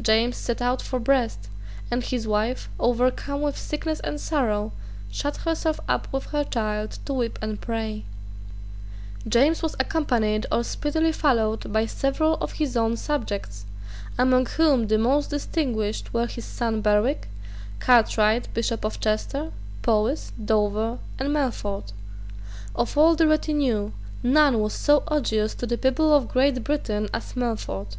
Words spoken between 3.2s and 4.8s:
with sickness and sorrow,